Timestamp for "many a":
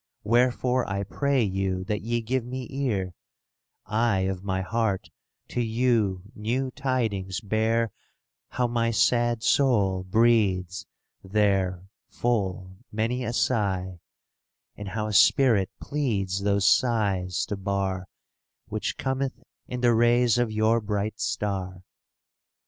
12.91-13.31